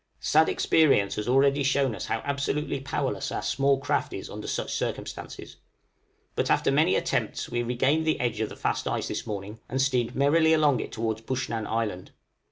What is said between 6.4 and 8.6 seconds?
after many attempts we regained the edge of the